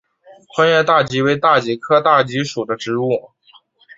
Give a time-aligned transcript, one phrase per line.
[0.55, 3.29] 宽叶大戟为大戟科大戟属的植物。